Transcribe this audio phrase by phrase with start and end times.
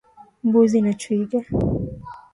[0.47, 1.39] Mbuzi na twiga